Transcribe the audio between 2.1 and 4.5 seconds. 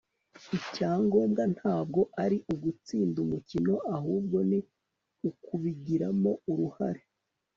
ari ugutsinda umukino, ahubwo